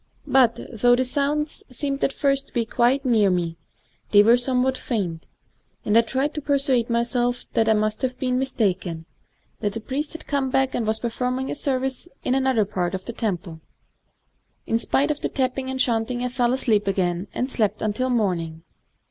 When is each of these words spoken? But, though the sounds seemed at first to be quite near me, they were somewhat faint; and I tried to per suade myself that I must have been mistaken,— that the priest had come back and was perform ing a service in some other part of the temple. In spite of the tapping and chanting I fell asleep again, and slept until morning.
But, 0.25 0.59
though 0.73 0.95
the 0.95 1.05
sounds 1.05 1.61
seemed 1.69 2.03
at 2.03 2.11
first 2.11 2.47
to 2.47 2.53
be 2.53 2.65
quite 2.65 3.05
near 3.05 3.29
me, 3.29 3.57
they 4.09 4.23
were 4.23 4.35
somewhat 4.35 4.75
faint; 4.75 5.27
and 5.85 5.95
I 5.95 6.01
tried 6.01 6.33
to 6.33 6.41
per 6.41 6.57
suade 6.57 6.89
myself 6.89 7.45
that 7.53 7.69
I 7.69 7.73
must 7.73 8.01
have 8.01 8.17
been 8.17 8.39
mistaken,— 8.39 9.05
that 9.59 9.73
the 9.73 9.79
priest 9.79 10.13
had 10.13 10.25
come 10.25 10.49
back 10.49 10.73
and 10.73 10.87
was 10.87 10.97
perform 10.97 11.37
ing 11.37 11.51
a 11.51 11.53
service 11.55 12.07
in 12.23 12.33
some 12.33 12.47
other 12.47 12.65
part 12.65 12.95
of 12.95 13.05
the 13.05 13.13
temple. 13.13 13.61
In 14.65 14.79
spite 14.79 15.11
of 15.11 15.19
the 15.19 15.29
tapping 15.29 15.69
and 15.69 15.79
chanting 15.79 16.23
I 16.23 16.29
fell 16.29 16.51
asleep 16.51 16.87
again, 16.87 17.27
and 17.31 17.51
slept 17.51 17.83
until 17.83 18.09
morning. 18.09 18.63